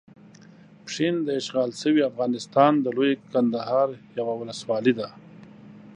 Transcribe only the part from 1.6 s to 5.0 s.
شوي افغانستان د لويې کندهار یوه ولسوالۍ